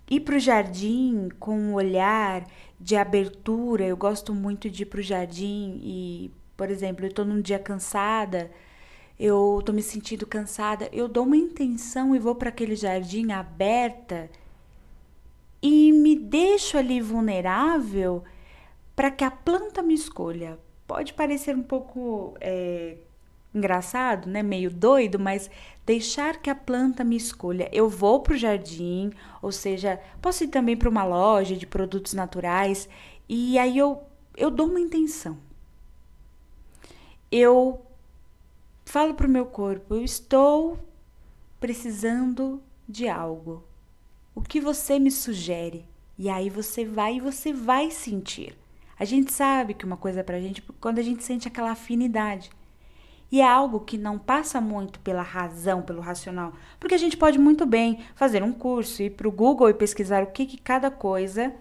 Ir 0.08 0.20
para 0.20 0.36
o 0.36 0.38
jardim 0.38 1.30
com 1.40 1.58
um 1.58 1.74
olhar 1.74 2.46
de 2.78 2.94
abertura, 2.94 3.84
eu 3.84 3.96
gosto 3.96 4.32
muito 4.32 4.70
de 4.70 4.84
ir 4.84 4.86
para 4.86 5.00
o 5.00 5.02
jardim 5.02 5.80
e, 5.82 6.30
por 6.56 6.70
exemplo, 6.70 7.04
eu 7.04 7.10
estou 7.10 7.24
num 7.24 7.40
dia 7.40 7.58
cansada, 7.58 8.50
eu 9.18 9.58
estou 9.60 9.74
me 9.74 9.82
sentindo 9.82 10.26
cansada, 10.26 10.88
eu 10.92 11.08
dou 11.08 11.24
uma 11.24 11.36
intenção 11.36 12.14
e 12.14 12.18
vou 12.18 12.34
para 12.34 12.50
aquele 12.50 12.76
jardim 12.76 13.32
aberta 13.32 14.30
e 15.62 15.92
me 15.92 16.16
deixo 16.16 16.76
ali 16.76 17.00
vulnerável 17.00 18.22
para 18.94 19.10
que 19.10 19.24
a 19.24 19.30
planta 19.30 19.82
me 19.82 19.94
escolha. 19.94 20.58
Pode 20.86 21.14
parecer 21.14 21.56
um 21.56 21.62
pouco 21.62 22.34
é, 22.40 22.96
engraçado, 23.54 24.28
né? 24.28 24.42
Meio 24.42 24.70
doido, 24.70 25.18
mas 25.18 25.50
deixar 25.84 26.40
que 26.40 26.50
a 26.50 26.54
planta 26.54 27.02
me 27.02 27.16
escolha. 27.16 27.68
Eu 27.72 27.88
vou 27.88 28.20
para 28.20 28.34
o 28.34 28.38
jardim, 28.38 29.12
ou 29.42 29.50
seja, 29.50 30.00
posso 30.22 30.44
ir 30.44 30.48
também 30.48 30.76
para 30.76 30.88
uma 30.88 31.04
loja 31.04 31.56
de 31.56 31.66
produtos 31.66 32.14
naturais 32.14 32.88
e 33.28 33.58
aí 33.58 33.76
eu, 33.76 34.02
eu 34.36 34.50
dou 34.50 34.68
uma 34.68 34.80
intenção. 34.80 35.45
Eu 37.30 37.84
falo 38.84 39.14
para 39.14 39.26
o 39.26 39.30
meu 39.30 39.46
corpo, 39.46 39.94
eu 39.94 40.04
estou 40.04 40.78
precisando 41.58 42.62
de 42.88 43.08
algo. 43.08 43.64
O 44.34 44.40
que 44.40 44.60
você 44.60 44.98
me 44.98 45.10
sugere? 45.10 45.84
E 46.18 46.28
aí 46.28 46.48
você 46.48 46.84
vai 46.84 47.16
e 47.16 47.20
você 47.20 47.52
vai 47.52 47.90
sentir. 47.90 48.56
A 48.98 49.04
gente 49.04 49.32
sabe 49.32 49.74
que 49.74 49.84
uma 49.84 49.96
coisa 49.96 50.20
é 50.20 50.22
para 50.22 50.36
a 50.36 50.40
gente 50.40 50.62
quando 50.80 50.98
a 50.98 51.02
gente 51.02 51.22
sente 51.22 51.48
aquela 51.48 51.72
afinidade. 51.72 52.50
E 53.30 53.40
é 53.40 53.46
algo 53.46 53.80
que 53.80 53.98
não 53.98 54.18
passa 54.18 54.60
muito 54.60 55.00
pela 55.00 55.22
razão, 55.22 55.82
pelo 55.82 56.00
racional, 56.00 56.52
porque 56.78 56.94
a 56.94 56.98
gente 56.98 57.16
pode 57.16 57.38
muito 57.38 57.66
bem 57.66 57.98
fazer 58.14 58.42
um 58.42 58.52
curso, 58.52 59.02
ir 59.02 59.10
para 59.10 59.26
o 59.26 59.32
Google 59.32 59.68
e 59.68 59.74
pesquisar 59.74 60.22
o 60.22 60.28
que, 60.28 60.46
que 60.46 60.56
cada 60.56 60.90
coisa 60.90 61.52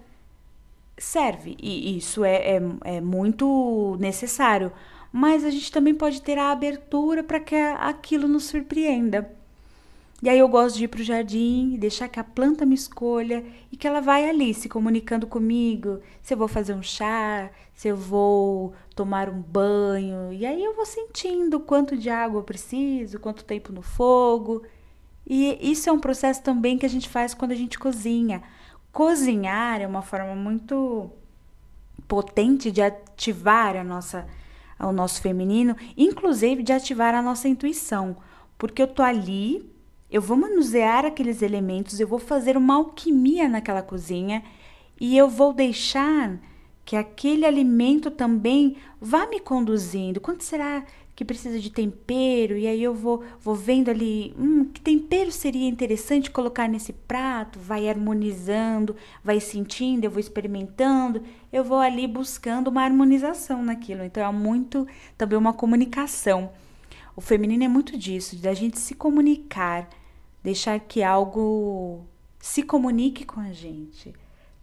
serve. 0.96 1.56
E 1.60 1.96
isso 1.96 2.24
é, 2.24 2.56
é, 2.56 2.62
é 2.84 3.00
muito 3.00 3.96
necessário. 3.98 4.72
Mas 5.12 5.44
a 5.44 5.50
gente 5.50 5.72
também 5.72 5.94
pode 5.94 6.20
ter 6.22 6.38
a 6.38 6.50
abertura 6.50 7.22
para 7.22 7.40
que 7.40 7.54
aquilo 7.54 8.28
nos 8.28 8.44
surpreenda. 8.44 9.30
E 10.22 10.30
aí 10.30 10.38
eu 10.38 10.48
gosto 10.48 10.76
de 10.76 10.84
ir 10.84 10.88
para 10.88 11.00
o 11.00 11.04
jardim, 11.04 11.76
deixar 11.78 12.08
que 12.08 12.18
a 12.18 12.24
planta 12.24 12.64
me 12.64 12.74
escolha 12.74 13.44
e 13.70 13.76
que 13.76 13.86
ela 13.86 14.00
vai 14.00 14.28
ali 14.28 14.54
se 14.54 14.68
comunicando 14.68 15.26
comigo, 15.26 16.00
se 16.22 16.32
eu 16.32 16.38
vou 16.38 16.48
fazer 16.48 16.72
um 16.74 16.82
chá, 16.82 17.50
se 17.74 17.88
eu 17.88 17.96
vou 17.96 18.72
tomar 18.94 19.28
um 19.28 19.40
banho. 19.40 20.32
E 20.32 20.46
aí 20.46 20.64
eu 20.64 20.74
vou 20.74 20.86
sentindo 20.86 21.60
quanto 21.60 21.96
de 21.96 22.08
água 22.08 22.40
eu 22.40 22.44
preciso, 22.44 23.20
quanto 23.20 23.44
tempo 23.44 23.72
no 23.72 23.82
fogo. 23.82 24.62
E 25.26 25.58
isso 25.60 25.90
é 25.90 25.92
um 25.92 26.00
processo 26.00 26.42
também 26.42 26.78
que 26.78 26.86
a 26.86 26.88
gente 26.88 27.08
faz 27.08 27.34
quando 27.34 27.52
a 27.52 27.56
gente 27.56 27.78
cozinha. 27.78 28.42
Cozinhar 28.90 29.82
é 29.82 29.86
uma 29.86 30.00
forma 30.00 30.34
muito 30.34 31.10
potente 32.08 32.70
de 32.70 32.80
ativar 32.80 33.76
a 33.76 33.84
nossa, 33.84 34.26
o 34.78 34.92
nosso 34.92 35.20
feminino, 35.20 35.76
inclusive 35.96 36.62
de 36.62 36.72
ativar 36.72 37.14
a 37.14 37.22
nossa 37.22 37.48
intuição, 37.48 38.16
porque 38.58 38.82
eu 38.82 38.86
tô 38.86 39.02
ali 39.02 39.76
eu 40.10 40.22
vou 40.22 40.36
manusear 40.36 41.04
aqueles 41.04 41.42
elementos, 41.42 41.98
eu 41.98 42.06
vou 42.06 42.18
fazer 42.18 42.56
uma 42.56 42.76
alquimia 42.76 43.48
naquela 43.48 43.82
cozinha 43.82 44.42
e 45.00 45.16
eu 45.16 45.28
vou 45.28 45.52
deixar 45.52 46.38
que 46.84 46.94
aquele 46.94 47.44
alimento 47.44 48.10
também 48.10 48.76
vá 49.00 49.26
me 49.26 49.40
conduzindo. 49.40 50.20
Quanto 50.20 50.44
será 50.44 50.84
que 51.16 51.24
precisa 51.24 51.58
de 51.58 51.70
tempero? 51.70 52.58
E 52.58 52.66
aí 52.66 52.82
eu 52.82 52.94
vou, 52.94 53.24
vou 53.40 53.54
vendo 53.54 53.90
ali, 53.90 54.34
hum, 54.38 54.66
que 54.66 54.82
tempero 54.82 55.32
seria 55.32 55.66
interessante 55.66 56.30
colocar 56.30 56.68
nesse 56.68 56.92
prato? 56.92 57.58
Vai 57.58 57.88
harmonizando, 57.88 58.94
vai 59.24 59.40
sentindo, 59.40 60.04
eu 60.04 60.10
vou 60.10 60.20
experimentando, 60.20 61.22
eu 61.50 61.64
vou 61.64 61.78
ali 61.78 62.06
buscando 62.06 62.68
uma 62.68 62.82
harmonização 62.82 63.64
naquilo. 63.64 64.04
Então 64.04 64.22
é 64.22 64.30
muito 64.30 64.86
também 65.16 65.38
uma 65.38 65.54
comunicação. 65.54 66.50
O 67.16 67.22
feminino 67.22 67.64
é 67.64 67.68
muito 67.68 67.96
disso, 67.96 68.36
da 68.36 68.52
gente 68.52 68.78
se 68.78 68.94
comunicar, 68.94 69.88
deixar 70.44 70.78
que 70.78 71.02
algo 71.02 72.04
se 72.38 72.62
comunique 72.62 73.24
com 73.24 73.40
a 73.40 73.54
gente. 73.54 74.12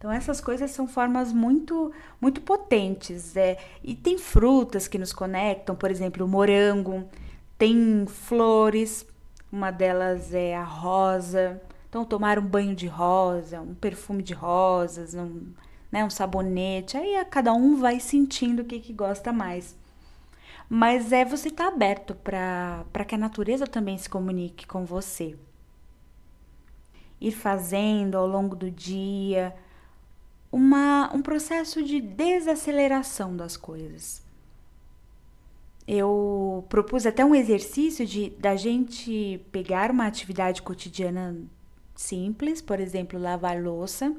Então 0.04 0.12
essas 0.12 0.38
coisas 0.38 0.70
são 0.70 0.86
formas 0.86 1.32
muito 1.32 1.90
muito 2.20 2.42
potentes, 2.42 3.34
é, 3.38 3.56
e 3.82 3.94
tem 3.94 4.18
frutas 4.18 4.86
que 4.86 4.98
nos 4.98 5.14
conectam, 5.14 5.74
por 5.74 5.90
exemplo, 5.90 6.26
o 6.26 6.28
morango, 6.28 7.08
tem 7.56 8.04
flores, 8.06 9.06
uma 9.50 9.70
delas 9.70 10.34
é 10.34 10.54
a 10.54 10.62
rosa. 10.62 11.58
Então 11.88 12.04
tomar 12.04 12.38
um 12.38 12.44
banho 12.44 12.74
de 12.74 12.86
rosa, 12.86 13.62
um 13.62 13.74
perfume 13.74 14.22
de 14.22 14.34
rosas, 14.34 15.14
um, 15.14 15.54
né, 15.90 16.04
um 16.04 16.10
sabonete, 16.10 16.98
aí 16.98 17.24
cada 17.30 17.54
um 17.54 17.76
vai 17.76 17.98
sentindo 17.98 18.60
o 18.60 18.64
que, 18.66 18.80
que 18.80 18.92
gosta 18.92 19.32
mais. 19.32 19.74
Mas 20.68 21.12
é 21.12 21.24
você 21.24 21.48
estar 21.48 21.70
tá 21.70 21.74
aberto 21.74 22.14
para 22.14 23.04
que 23.08 23.14
a 23.14 23.18
natureza 23.18 23.66
também 23.66 23.96
se 23.96 24.10
comunique 24.10 24.66
com 24.66 24.84
você. 24.84 25.34
Ir 27.18 27.32
fazendo 27.32 28.18
ao 28.18 28.26
longo 28.26 28.54
do 28.54 28.70
dia 28.70 29.54
uma, 30.54 31.10
um 31.12 31.20
processo 31.20 31.82
de 31.82 32.00
desaceleração 32.00 33.36
das 33.36 33.56
coisas. 33.56 34.22
Eu 35.86 36.64
propus 36.68 37.04
até 37.06 37.24
um 37.24 37.34
exercício 37.34 38.06
de 38.06 38.30
da 38.38 38.54
gente 38.54 39.44
pegar 39.50 39.90
uma 39.90 40.06
atividade 40.06 40.62
cotidiana 40.62 41.36
simples, 41.96 42.62
por 42.62 42.78
exemplo, 42.78 43.18
lavar 43.18 43.60
louça, 43.60 44.14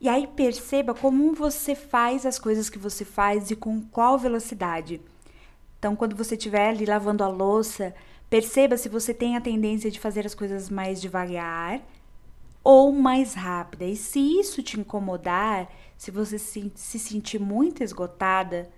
e 0.00 0.08
aí 0.08 0.28
perceba 0.28 0.94
como 0.94 1.34
você 1.34 1.74
faz 1.74 2.24
as 2.24 2.38
coisas 2.38 2.70
que 2.70 2.78
você 2.78 3.04
faz 3.04 3.50
e 3.50 3.56
com 3.56 3.82
qual 3.82 4.16
velocidade. 4.16 5.00
Então, 5.80 5.96
quando 5.96 6.14
você 6.14 6.36
estiver 6.36 6.68
ali 6.68 6.86
lavando 6.86 7.24
a 7.24 7.28
louça, 7.28 7.92
perceba 8.30 8.76
se 8.76 8.88
você 8.88 9.12
tem 9.12 9.36
a 9.36 9.40
tendência 9.40 9.90
de 9.90 9.98
fazer 9.98 10.24
as 10.24 10.34
coisas 10.34 10.70
mais 10.70 11.00
devagar 11.00 11.82
ou 12.64 12.92
mais 12.92 13.34
rápida. 13.34 13.84
E 13.84 13.96
se 13.96 14.18
isso 14.18 14.62
te 14.62 14.78
incomodar, 14.78 15.68
se 15.96 16.10
você 16.10 16.38
se, 16.38 16.72
se 16.74 16.98
sentir 16.98 17.38
muito 17.38 17.82
esgotada, 17.82 18.70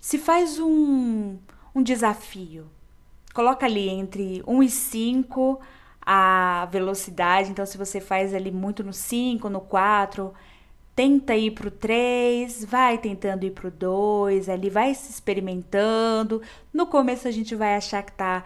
se 0.00 0.18
faz 0.18 0.58
um, 0.58 1.38
um 1.74 1.82
desafio. 1.82 2.66
Coloca 3.34 3.66
ali 3.66 3.88
entre 3.88 4.42
1 4.46 4.62
e 4.62 4.70
5 4.70 5.60
a 6.00 6.66
velocidade. 6.70 7.50
Então, 7.50 7.66
se 7.66 7.76
você 7.76 8.00
faz 8.00 8.34
ali 8.34 8.50
muito 8.50 8.82
no 8.82 8.92
5, 8.92 9.48
no 9.48 9.60
4, 9.60 10.32
tenta 10.94 11.36
ir 11.36 11.52
pro 11.52 11.70
3, 11.70 12.64
vai 12.64 12.98
tentando 12.98 13.44
ir 13.44 13.52
pro 13.52 13.70
2, 13.70 14.48
ali 14.48 14.70
vai 14.70 14.94
se 14.94 15.10
experimentando. 15.10 16.42
No 16.72 16.86
começo 16.86 17.28
a 17.28 17.30
gente 17.30 17.54
vai 17.54 17.76
achar 17.76 18.02
que 18.02 18.12
tá 18.12 18.44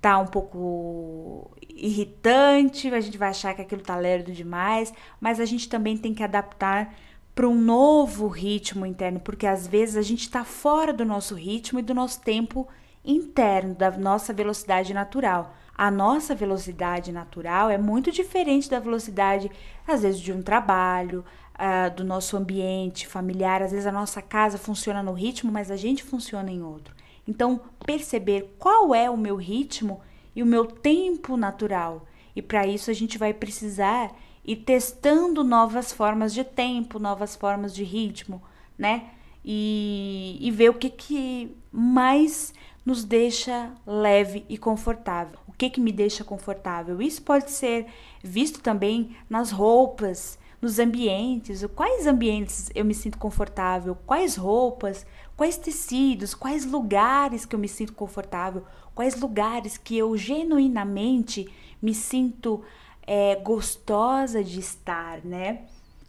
tá 0.00 0.18
um 0.18 0.26
pouco 0.26 1.50
irritante, 1.68 2.92
a 2.92 3.00
gente 3.00 3.18
vai 3.18 3.30
achar 3.30 3.54
que 3.54 3.62
aquilo 3.62 3.82
tá 3.82 3.96
lerdo 3.96 4.32
demais, 4.32 4.92
mas 5.20 5.40
a 5.40 5.44
gente 5.44 5.68
também 5.68 5.96
tem 5.96 6.14
que 6.14 6.22
adaptar 6.22 6.94
para 7.34 7.48
um 7.48 7.54
novo 7.54 8.28
ritmo 8.28 8.84
interno, 8.84 9.18
porque 9.20 9.46
às 9.46 9.66
vezes 9.66 9.96
a 9.96 10.02
gente 10.02 10.22
está 10.22 10.44
fora 10.44 10.92
do 10.92 11.04
nosso 11.04 11.34
ritmo 11.34 11.78
e 11.78 11.82
do 11.82 11.94
nosso 11.94 12.20
tempo 12.20 12.68
interno, 13.04 13.74
da 13.74 13.90
nossa 13.90 14.32
velocidade 14.32 14.92
natural. 14.92 15.54
A 15.74 15.90
nossa 15.90 16.34
velocidade 16.34 17.10
natural 17.10 17.70
é 17.70 17.78
muito 17.78 18.12
diferente 18.12 18.68
da 18.68 18.78
velocidade, 18.78 19.50
às 19.88 20.02
vezes, 20.02 20.20
de 20.20 20.32
um 20.32 20.42
trabalho, 20.42 21.24
uh, 21.54 21.94
do 21.94 22.04
nosso 22.04 22.36
ambiente 22.36 23.06
familiar. 23.06 23.62
Às 23.62 23.72
vezes 23.72 23.86
a 23.86 23.92
nossa 23.92 24.20
casa 24.20 24.58
funciona 24.58 25.02
no 25.02 25.12
ritmo, 25.12 25.50
mas 25.50 25.70
a 25.70 25.76
gente 25.76 26.02
funciona 26.02 26.50
em 26.50 26.62
outro. 26.62 26.94
Então, 27.26 27.60
perceber 27.84 28.54
qual 28.58 28.94
é 28.94 29.08
o 29.08 29.16
meu 29.16 29.36
ritmo 29.36 30.00
e 30.34 30.42
o 30.42 30.46
meu 30.46 30.66
tempo 30.66 31.36
natural. 31.36 32.06
E 32.34 32.42
para 32.42 32.66
isso 32.66 32.90
a 32.90 32.94
gente 32.94 33.18
vai 33.18 33.32
precisar 33.32 34.14
ir 34.44 34.56
testando 34.56 35.44
novas 35.44 35.92
formas 35.92 36.34
de 36.34 36.42
tempo, 36.42 36.98
novas 36.98 37.36
formas 37.36 37.74
de 37.74 37.84
ritmo, 37.84 38.42
né? 38.76 39.10
E, 39.44 40.38
e 40.40 40.50
ver 40.50 40.70
o 40.70 40.74
que, 40.74 40.88
que 40.88 41.56
mais 41.70 42.52
nos 42.84 43.04
deixa 43.04 43.72
leve 43.86 44.44
e 44.48 44.58
confortável. 44.58 45.38
O 45.46 45.52
que 45.52 45.70
que 45.70 45.80
me 45.80 45.92
deixa 45.92 46.24
confortável? 46.24 47.00
Isso 47.00 47.22
pode 47.22 47.50
ser 47.50 47.86
visto 48.22 48.60
também 48.60 49.16
nas 49.28 49.50
roupas, 49.50 50.38
nos 50.60 50.78
ambientes, 50.78 51.64
quais 51.74 52.06
ambientes 52.06 52.70
eu 52.74 52.84
me 52.84 52.94
sinto 52.94 53.18
confortável, 53.18 53.96
quais 54.06 54.36
roupas, 54.36 55.04
quais 55.42 55.56
tecidos, 55.56 56.34
quais 56.34 56.64
lugares 56.64 57.44
que 57.44 57.56
eu 57.56 57.58
me 57.58 57.66
sinto 57.66 57.94
confortável, 57.94 58.64
quais 58.94 59.20
lugares 59.20 59.76
que 59.76 59.98
eu 59.98 60.16
genuinamente 60.16 61.52
me 61.82 61.92
sinto 61.92 62.62
é, 63.04 63.34
gostosa 63.34 64.44
de 64.44 64.60
estar, 64.60 65.18
né? 65.24 65.62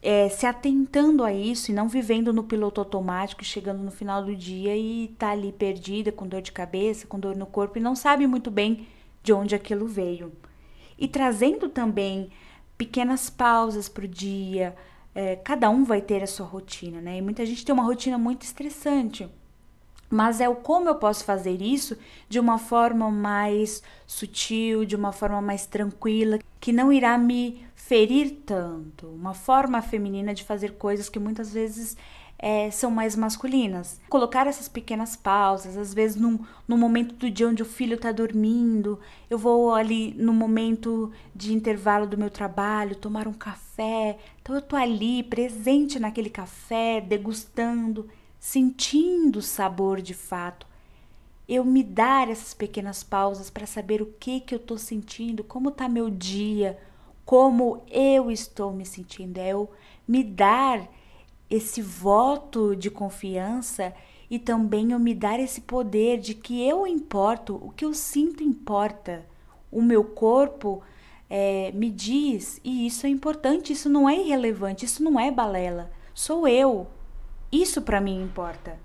É, 0.04 0.30
se 0.30 0.46
atentando 0.46 1.24
a 1.24 1.34
isso 1.34 1.72
e 1.72 1.74
não 1.74 1.88
vivendo 1.88 2.32
no 2.32 2.44
piloto 2.44 2.80
automático, 2.80 3.44
chegando 3.44 3.82
no 3.82 3.90
final 3.90 4.24
do 4.24 4.36
dia 4.36 4.78
e 4.78 5.08
tá 5.18 5.32
ali 5.32 5.52
perdida, 5.52 6.12
com 6.12 6.28
dor 6.28 6.44
de 6.44 6.52
cabeça, 6.52 7.08
com 7.08 7.20
dor 7.20 7.36
no 7.36 7.48
corpo 7.48 7.80
e 7.80 7.82
não 7.82 7.96
sabe 7.96 8.28
muito 8.28 8.52
bem 8.52 8.88
de 9.24 9.34
onde 9.34 9.56
aquilo 9.56 9.88
veio. 9.88 10.32
E 10.96 11.08
trazendo 11.08 11.70
também 11.70 12.30
pequenas 12.78 13.32
pausas 13.32 13.90
para 13.90 14.06
o 14.06 14.08
dia, 14.08 14.76
é, 15.16 15.36
cada 15.36 15.70
um 15.70 15.84
vai 15.84 16.02
ter 16.02 16.24
a 16.24 16.28
sua 16.28 16.46
rotina, 16.46 17.02
né? 17.02 17.18
E 17.18 17.22
muita 17.22 17.46
gente 17.46 17.66
tem 17.66 17.74
uma 17.74 17.84
rotina 17.84 18.18
muito 18.18 18.44
estressante 18.44 19.30
mas 20.14 20.40
é 20.40 20.48
o 20.48 20.56
como 20.56 20.88
eu 20.88 20.94
posso 20.94 21.24
fazer 21.26 21.60
isso 21.60 21.98
de 22.30 22.40
uma 22.40 22.60
forma 22.60 23.10
mais 23.10 23.82
sutil, 24.06 24.86
de 24.86 24.96
uma 24.96 25.12
forma 25.12 25.42
mais 25.42 25.66
tranquila, 25.66 26.38
que 26.60 26.72
não 26.72 26.94
irá 26.94 27.18
me 27.18 27.66
ferir 27.74 28.44
tanto. 28.46 29.08
Uma 29.08 29.34
forma 29.34 29.82
feminina 29.82 30.32
de 30.32 30.44
fazer 30.44 30.74
coisas 30.74 31.10
que 31.10 31.18
muitas 31.18 31.52
vezes 31.52 31.98
é, 32.46 32.70
são 32.70 32.92
mais 32.92 33.16
masculinas. 33.16 34.02
Colocar 34.10 34.48
essas 34.48 34.68
pequenas 34.68 35.16
pausas, 35.16 35.78
às 35.78 35.94
vezes 35.94 36.18
num, 36.20 36.38
num 36.68 36.78
momento 36.78 37.16
do 37.16 37.32
dia 37.32 37.48
onde 37.48 37.64
o 37.64 37.66
filho 37.66 37.96
está 37.96 38.12
dormindo, 38.12 39.00
eu 39.30 39.38
vou 39.38 39.74
ali 39.74 40.14
no 40.18 40.34
momento 40.34 41.10
de 41.34 41.54
intervalo 41.54 42.06
do 42.06 42.18
meu 42.18 42.30
trabalho 42.30 42.98
tomar 42.98 43.30
um 43.30 43.34
café. 43.34 44.18
Então 44.42 44.54
eu 44.54 44.62
tô 44.62 44.76
ali 44.76 45.24
presente 45.24 45.98
naquele 45.98 46.30
café, 46.30 47.00
degustando 47.00 48.10
sentindo 48.38 49.40
o 49.40 49.42
sabor 49.42 50.02
de 50.02 50.14
fato. 50.14 50.68
Eu 51.48 51.64
me 51.64 51.82
dar 51.82 52.30
essas 52.30 52.54
pequenas 52.54 53.02
pausas 53.02 53.50
para 53.50 53.66
saber 53.66 54.02
o 54.02 54.14
que 54.20 54.42
que 54.42 54.54
eu 54.54 54.60
estou 54.60 54.78
sentindo, 54.78 55.46
como 55.46 55.70
está 55.70 55.88
meu 55.88 56.10
dia, 56.10 56.78
como 57.24 57.86
eu 57.90 58.30
estou 58.30 58.74
me 58.74 58.86
sentindo. 58.86 59.38
É 59.38 59.54
eu 59.54 59.72
me 60.06 60.26
dar 60.26 60.90
esse 61.56 61.84
voto 61.84 62.76
de 62.76 62.90
confiança 62.90 63.94
e 64.28 64.40
também 64.40 64.92
eu 64.92 64.98
me 64.98 65.14
dar 65.14 65.40
esse 65.40 65.62
poder 65.62 66.18
de 66.18 66.34
que 66.34 66.68
eu 66.68 66.88
importo, 66.88 67.56
o 67.62 67.70
que 67.70 67.86
eu 67.86 67.94
sinto 67.94 68.44
importa. 68.44 69.24
O 69.72 69.80
meu 69.80 70.04
corpo 70.04 70.82
é, 71.30 71.72
me 71.74 71.92
diz, 71.92 72.60
e 72.64 72.88
isso 72.88 73.06
é 73.06 73.10
importante, 73.10 73.72
isso 73.72 73.88
não 73.88 74.10
é 74.10 74.18
irrelevante, 74.18 74.86
isso 74.86 75.04
não 75.04 75.20
é 75.20 75.30
balela. 75.30 75.92
Sou 76.12 76.48
eu, 76.48 76.88
isso 77.52 77.84
para 77.84 78.02
mim 78.02 78.24
importa. 78.24 78.80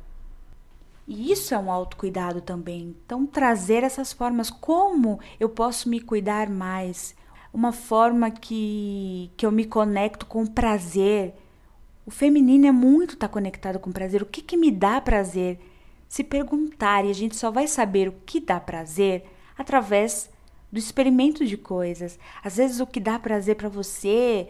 E 1.07 1.33
isso 1.33 1.55
é 1.55 1.59
um 1.59 1.73
autocuidado 1.73 2.43
também. 2.43 2.95
Então, 3.05 3.25
trazer 3.25 3.83
essas 3.83 4.13
formas, 4.13 4.51
como 4.51 5.19
eu 5.41 5.49
posso 5.49 5.89
me 5.89 6.01
cuidar 6.01 6.51
mais? 6.51 7.17
Uma 7.51 7.73
forma 7.73 8.31
que, 8.31 9.31
que 9.39 9.47
eu 9.47 9.51
me 9.51 9.65
conecto 9.65 10.27
com 10.27 10.45
prazer. 10.45 11.33
O 12.09 12.11
feminino 12.11 12.67
é 12.67 12.73
muito 12.73 13.13
estar 13.13 13.29
tá 13.29 13.33
conectado 13.35 13.79
com 13.79 13.93
prazer. 13.93 14.23
O 14.23 14.27
que, 14.27 14.41
que 14.41 14.57
me 14.57 14.71
dá 14.71 14.99
prazer? 14.99 15.59
Se 16.09 16.25
perguntar, 16.25 17.05
e 17.05 17.11
a 17.11 17.13
gente 17.13 17.37
só 17.37 17.51
vai 17.51 17.67
saber 17.67 18.09
o 18.09 18.15
que 18.25 18.41
dá 18.41 18.59
prazer 18.59 19.25
através 19.59 20.31
do 20.73 20.79
experimento 20.79 21.45
de 21.45 21.59
coisas. 21.59 22.19
Às 22.43 22.57
vezes, 22.57 22.81
o 22.81 22.87
que 22.87 22.99
dá 22.99 23.19
prazer 23.19 23.57
para 23.57 23.69
você 23.69 24.49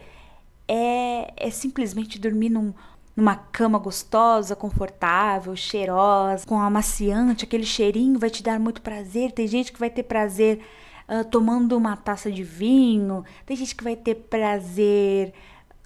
é, 0.69 1.33
é 1.35 1.51
simplesmente 1.51 2.17
dormir 2.17 2.47
num, 2.47 2.73
numa 3.13 3.35
cama 3.35 3.77
gostosa, 3.77 4.55
confortável, 4.55 5.53
cheirosa, 5.53 6.47
com 6.47 6.57
amaciante, 6.61 7.43
aquele 7.43 7.65
cheirinho 7.65 8.17
vai 8.17 8.29
te 8.29 8.41
dar 8.41 8.57
muito 8.57 8.81
prazer. 8.81 9.33
Tem 9.33 9.49
gente 9.49 9.73
que 9.73 9.79
vai 9.81 9.89
ter 9.89 10.03
prazer 10.03 10.61
uh, 11.09 11.25
tomando 11.25 11.75
uma 11.75 11.97
taça 11.97 12.31
de 12.31 12.41
vinho, 12.41 13.25
tem 13.45 13.57
gente 13.57 13.75
que 13.75 13.83
vai 13.83 13.97
ter 13.97 14.15
prazer 14.15 15.33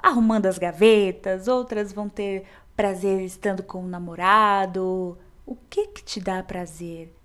arrumando 0.03 0.45
as 0.45 0.59
gavetas, 0.59 1.47
outras 1.47 1.91
vão 1.91 2.07
ter 2.07 2.43
prazer 2.75 3.21
estando 3.21 3.63
com 3.63 3.83
o 3.83 3.87
namorado. 3.87 5.17
O 5.45 5.55
que 5.55 5.87
que 5.87 6.03
te 6.03 6.19
dá 6.19 6.43
prazer? 6.43 7.15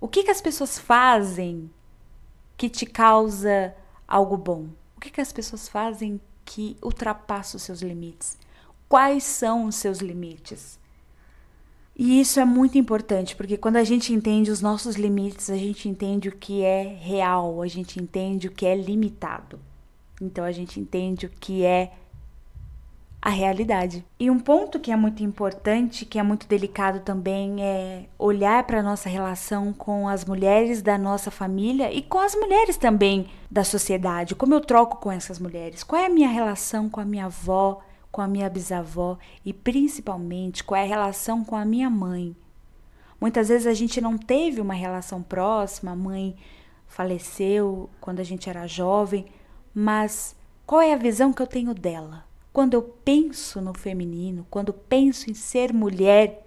O 0.00 0.08
que 0.08 0.24
que 0.24 0.30
as 0.32 0.40
pessoas 0.40 0.78
fazem 0.78 1.70
que 2.56 2.68
te 2.68 2.86
causa 2.86 3.76
algo 4.08 4.36
bom? 4.36 4.68
O 4.96 5.00
que 5.00 5.10
que 5.10 5.20
as 5.20 5.32
pessoas 5.32 5.68
fazem 5.68 6.20
que 6.44 6.76
ultrapassa 6.82 7.56
os 7.56 7.62
seus 7.62 7.82
limites? 7.82 8.38
quais 8.94 9.24
são 9.24 9.66
os 9.66 9.74
seus 9.74 9.98
limites. 9.98 10.78
E 11.96 12.20
isso 12.20 12.38
é 12.38 12.44
muito 12.44 12.78
importante, 12.78 13.34
porque 13.34 13.56
quando 13.56 13.74
a 13.74 13.82
gente 13.82 14.12
entende 14.12 14.52
os 14.52 14.60
nossos 14.60 14.96
limites, 14.96 15.50
a 15.50 15.56
gente 15.56 15.88
entende 15.88 16.28
o 16.28 16.36
que 16.36 16.62
é 16.62 16.82
real, 17.00 17.60
a 17.60 17.66
gente 17.66 18.00
entende 18.00 18.46
o 18.46 18.52
que 18.52 18.64
é 18.64 18.76
limitado. 18.76 19.60
Então 20.20 20.44
a 20.44 20.52
gente 20.52 20.78
entende 20.78 21.26
o 21.26 21.28
que 21.28 21.64
é 21.64 21.92
a 23.24 23.30
realidade. 23.30 24.04
E 24.20 24.30
um 24.30 24.38
ponto 24.38 24.78
que 24.78 24.92
é 24.92 24.96
muito 24.96 25.22
importante, 25.24 26.04
que 26.04 26.18
é 26.18 26.22
muito 26.22 26.46
delicado 26.46 27.00
também, 27.00 27.64
é 27.64 28.04
olhar 28.18 28.62
para 28.64 28.80
a 28.80 28.82
nossa 28.82 29.08
relação 29.08 29.72
com 29.72 30.06
as 30.06 30.26
mulheres 30.26 30.82
da 30.82 30.98
nossa 30.98 31.30
família 31.30 31.90
e 31.90 32.02
com 32.02 32.18
as 32.18 32.34
mulheres 32.34 32.76
também 32.76 33.30
da 33.50 33.64
sociedade. 33.64 34.34
Como 34.34 34.52
eu 34.52 34.60
troco 34.60 34.98
com 34.98 35.10
essas 35.10 35.38
mulheres? 35.38 35.82
Qual 35.82 36.02
é 36.02 36.04
a 36.04 36.10
minha 36.10 36.28
relação 36.28 36.90
com 36.90 37.00
a 37.00 37.04
minha 37.04 37.24
avó? 37.24 37.80
com 38.12 38.20
a 38.20 38.28
minha 38.28 38.48
bisavó 38.48 39.18
e 39.44 39.52
principalmente 39.52 40.62
qual 40.62 40.80
é 40.80 40.84
a 40.84 40.86
relação 40.86 41.44
com 41.44 41.56
a 41.56 41.64
minha 41.64 41.90
mãe. 41.90 42.36
Muitas 43.20 43.48
vezes 43.48 43.66
a 43.66 43.74
gente 43.74 44.00
não 44.00 44.16
teve 44.16 44.60
uma 44.60 44.74
relação 44.74 45.20
próxima, 45.20 45.90
a 45.90 45.96
mãe 45.96 46.36
faleceu 46.86 47.90
quando 48.00 48.20
a 48.20 48.22
gente 48.22 48.48
era 48.48 48.68
jovem, 48.68 49.26
mas 49.74 50.36
qual 50.64 50.80
é 50.80 50.92
a 50.92 50.96
visão 50.96 51.32
que 51.32 51.42
eu 51.42 51.46
tenho 51.48 51.74
dela? 51.74 52.24
Quando 52.54 52.74
eu 52.74 52.82
penso 52.82 53.60
no 53.60 53.74
feminino, 53.74 54.46
quando 54.48 54.72
penso 54.72 55.28
em 55.28 55.34
ser 55.34 55.72
mulher, 55.72 56.46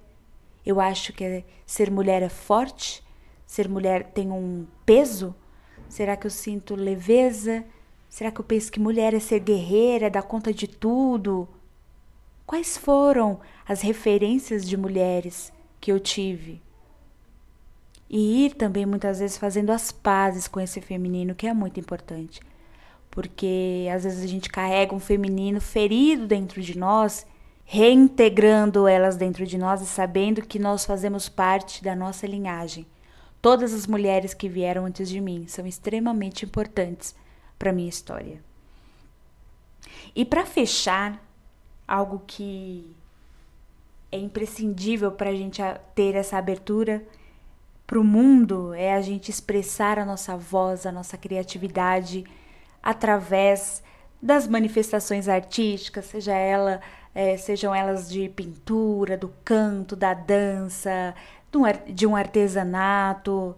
eu 0.65 0.79
acho 0.79 1.11
que 1.11 1.43
ser 1.65 1.91
mulher 1.91 2.23
é 2.23 2.29
forte? 2.29 3.03
Ser 3.45 3.67
mulher 3.67 4.05
tem 4.13 4.31
um 4.31 4.65
peso? 4.85 5.35
Será 5.89 6.15
que 6.15 6.25
eu 6.25 6.31
sinto 6.31 6.75
leveza? 6.75 7.65
Será 8.07 8.31
que 8.31 8.39
eu 8.39 8.45
penso 8.45 8.71
que 8.71 8.79
mulher 8.79 9.13
é 9.13 9.19
ser 9.19 9.41
guerreira, 9.41 10.09
dar 10.09 10.23
conta 10.23 10.53
de 10.53 10.65
tudo? 10.65 11.45
Quais 12.45 12.77
foram 12.77 13.41
as 13.67 13.81
referências 13.81 14.65
de 14.65 14.77
mulheres 14.77 15.51
que 15.77 15.91
eu 15.91 15.99
tive? 15.99 16.61
E 18.09 18.45
ir 18.45 18.53
também 18.53 18.85
muitas 18.85 19.19
vezes 19.19 19.37
fazendo 19.37 19.71
as 19.71 19.91
pazes 19.91 20.47
com 20.47 20.61
esse 20.61 20.79
feminino, 20.79 21.35
que 21.35 21.47
é 21.47 21.53
muito 21.53 21.81
importante. 21.81 22.39
Porque 23.17 23.87
às 23.91 24.03
vezes 24.03 24.23
a 24.23 24.27
gente 24.27 24.47
carrega 24.47 24.93
um 24.93 24.99
feminino 24.99 25.59
ferido 25.59 26.27
dentro 26.27 26.61
de 26.61 26.77
nós, 26.77 27.25
reintegrando 27.65 28.87
elas 28.87 29.17
dentro 29.17 29.43
de 29.43 29.57
nós 29.57 29.81
e 29.81 29.87
sabendo 29.87 30.43
que 30.43 30.59
nós 30.59 30.85
fazemos 30.85 31.27
parte 31.27 31.83
da 31.83 31.95
nossa 31.95 32.27
linhagem. 32.27 32.85
Todas 33.41 33.73
as 33.73 33.87
mulheres 33.87 34.35
que 34.35 34.47
vieram 34.47 34.85
antes 34.85 35.09
de 35.09 35.19
mim 35.19 35.47
são 35.47 35.65
extremamente 35.65 36.45
importantes 36.45 37.15
para 37.57 37.73
minha 37.73 37.89
história. 37.89 38.39
E 40.15 40.23
para 40.23 40.45
fechar, 40.45 41.19
algo 41.87 42.21
que 42.27 42.95
é 44.11 44.19
imprescindível 44.19 45.11
para 45.11 45.31
a 45.31 45.35
gente 45.35 45.59
ter 45.95 46.13
essa 46.13 46.37
abertura 46.37 47.03
para 47.87 47.99
o 47.99 48.03
mundo 48.03 48.75
é 48.75 48.93
a 48.93 49.01
gente 49.01 49.31
expressar 49.31 49.97
a 49.97 50.05
nossa 50.05 50.37
voz, 50.37 50.85
a 50.85 50.91
nossa 50.91 51.17
criatividade 51.17 52.23
através 52.81 53.83
das 54.21 54.47
manifestações 54.47 55.27
artísticas, 55.27 56.05
seja 56.05 56.33
ela, 56.33 56.81
é, 57.13 57.37
sejam 57.37 57.73
elas 57.73 58.09
de 58.09 58.29
pintura, 58.29 59.17
do 59.17 59.31
canto, 59.43 59.95
da 59.95 60.13
dança, 60.13 61.13
de 61.87 62.05
um 62.05 62.15
artesanato, 62.15 63.55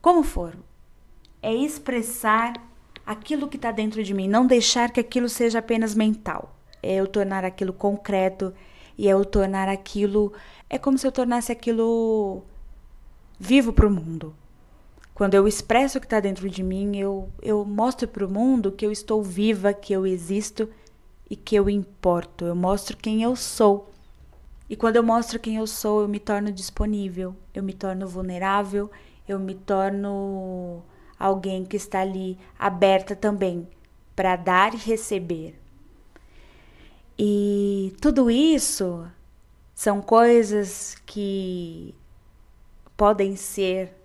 como 0.00 0.22
for. 0.22 0.56
É 1.42 1.54
expressar 1.54 2.54
aquilo 3.04 3.48
que 3.48 3.56
está 3.56 3.70
dentro 3.70 4.02
de 4.02 4.12
mim, 4.12 4.28
não 4.28 4.46
deixar 4.46 4.90
que 4.90 5.00
aquilo 5.00 5.28
seja 5.28 5.58
apenas 5.60 5.94
mental 5.94 6.56
é 6.86 6.94
eu 6.94 7.06
tornar 7.06 7.44
aquilo 7.44 7.72
concreto 7.72 8.54
e 8.96 9.08
é 9.08 9.12
eu 9.12 9.24
tornar 9.24 9.68
aquilo. 9.68 10.32
É 10.70 10.78
como 10.78 10.96
se 10.96 11.06
eu 11.06 11.12
tornasse 11.12 11.50
aquilo 11.50 12.42
vivo 13.38 13.72
para 13.72 13.86
o 13.86 13.90
mundo. 13.90 14.34
Quando 15.16 15.32
eu 15.32 15.48
expresso 15.48 15.96
o 15.96 16.00
que 16.00 16.06
está 16.06 16.20
dentro 16.20 16.46
de 16.50 16.62
mim, 16.62 16.94
eu, 16.98 17.30
eu 17.40 17.64
mostro 17.64 18.06
para 18.06 18.26
o 18.26 18.28
mundo 18.28 18.70
que 18.70 18.84
eu 18.84 18.92
estou 18.92 19.22
viva, 19.22 19.72
que 19.72 19.94
eu 19.94 20.06
existo 20.06 20.68
e 21.30 21.34
que 21.34 21.56
eu 21.56 21.70
importo. 21.70 22.44
Eu 22.44 22.54
mostro 22.54 22.98
quem 22.98 23.22
eu 23.22 23.34
sou. 23.34 23.88
E 24.68 24.76
quando 24.76 24.96
eu 24.96 25.02
mostro 25.02 25.40
quem 25.40 25.56
eu 25.56 25.66
sou, 25.66 26.02
eu 26.02 26.08
me 26.08 26.20
torno 26.20 26.52
disponível, 26.52 27.34
eu 27.54 27.62
me 27.62 27.72
torno 27.72 28.06
vulnerável, 28.06 28.90
eu 29.26 29.38
me 29.38 29.54
torno 29.54 30.82
alguém 31.18 31.64
que 31.64 31.78
está 31.78 32.00
ali 32.00 32.38
aberta 32.58 33.16
também 33.16 33.66
para 34.14 34.36
dar 34.36 34.74
e 34.74 34.76
receber. 34.76 35.58
E 37.18 37.96
tudo 38.02 38.30
isso 38.30 39.10
são 39.74 40.02
coisas 40.02 40.94
que 41.06 41.94
podem 42.98 43.34
ser 43.34 43.96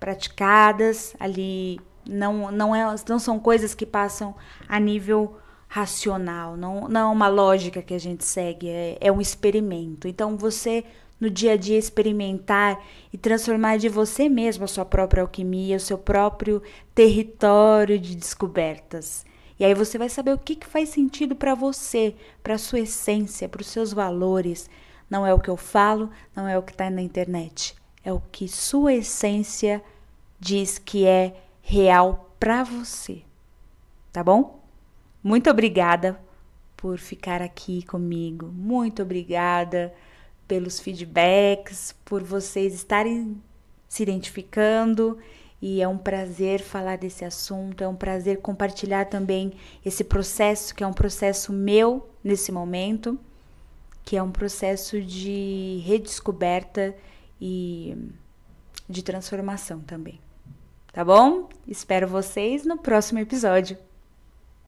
praticadas 0.00 1.14
ali, 1.20 1.78
não, 2.08 2.50
não, 2.50 2.74
é, 2.74 2.82
não 3.08 3.18
são 3.18 3.38
coisas 3.38 3.74
que 3.74 3.86
passam 3.86 4.34
a 4.66 4.80
nível 4.80 5.36
racional, 5.68 6.56
não, 6.56 6.88
não 6.88 7.10
é 7.10 7.12
uma 7.12 7.28
lógica 7.28 7.80
que 7.80 7.94
a 7.94 8.00
gente 8.00 8.24
segue, 8.24 8.68
é, 8.68 8.98
é 9.00 9.12
um 9.12 9.20
experimento. 9.20 10.08
Então, 10.08 10.36
você 10.36 10.84
no 11.20 11.28
dia 11.28 11.52
a 11.52 11.56
dia 11.56 11.78
experimentar 11.78 12.82
e 13.12 13.18
transformar 13.18 13.76
de 13.76 13.88
você 13.88 14.28
mesmo 14.28 14.64
a 14.64 14.68
sua 14.68 14.84
própria 14.84 15.22
alquimia, 15.22 15.76
o 15.76 15.80
seu 15.80 15.98
próprio 15.98 16.62
território 16.94 17.98
de 17.98 18.16
descobertas. 18.16 19.24
E 19.58 19.64
aí 19.64 19.74
você 19.74 19.98
vai 19.98 20.08
saber 20.08 20.32
o 20.32 20.38
que, 20.38 20.56
que 20.56 20.66
faz 20.66 20.88
sentido 20.88 21.36
para 21.36 21.54
você, 21.54 22.14
para 22.42 22.56
sua 22.56 22.80
essência, 22.80 23.46
para 23.46 23.60
os 23.60 23.66
seus 23.66 23.92
valores. 23.92 24.70
Não 25.10 25.26
é 25.26 25.34
o 25.34 25.38
que 25.38 25.50
eu 25.50 25.56
falo, 25.56 26.08
não 26.34 26.48
é 26.48 26.56
o 26.56 26.62
que 26.62 26.72
está 26.72 26.88
na 26.88 27.02
internet. 27.02 27.76
É 28.04 28.12
o 28.12 28.20
que 28.32 28.48
sua 28.48 28.94
essência 28.94 29.82
diz 30.38 30.78
que 30.78 31.06
é 31.06 31.36
real 31.62 32.34
para 32.40 32.64
você. 32.64 33.22
Tá 34.12 34.24
bom? 34.24 34.60
Muito 35.22 35.50
obrigada 35.50 36.20
por 36.76 36.98
ficar 36.98 37.42
aqui 37.42 37.82
comigo. 37.82 38.46
Muito 38.46 39.02
obrigada 39.02 39.92
pelos 40.48 40.80
feedbacks, 40.80 41.94
por 42.04 42.22
vocês 42.22 42.74
estarem 42.74 43.40
se 43.86 44.02
identificando. 44.02 45.18
E 45.62 45.82
é 45.82 45.86
um 45.86 45.98
prazer 45.98 46.60
falar 46.60 46.96
desse 46.96 47.22
assunto, 47.22 47.84
é 47.84 47.88
um 47.88 47.94
prazer 47.94 48.38
compartilhar 48.38 49.04
também 49.04 49.52
esse 49.84 50.02
processo, 50.02 50.74
que 50.74 50.82
é 50.82 50.86
um 50.86 50.92
processo 50.92 51.52
meu 51.52 52.08
nesse 52.24 52.50
momento, 52.50 53.20
que 54.02 54.16
é 54.16 54.22
um 54.22 54.30
processo 54.30 55.02
de 55.02 55.82
redescoberta 55.84 56.96
e 57.40 57.96
de 58.88 59.02
transformação 59.02 59.80
também. 59.80 60.20
Tá 60.92 61.04
bom? 61.04 61.48
Espero 61.66 62.08
vocês 62.08 62.64
no 62.64 62.76
próximo 62.76 63.20
episódio. 63.20 63.78